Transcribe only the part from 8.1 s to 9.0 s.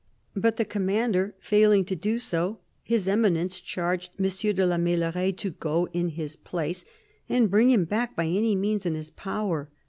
by any means in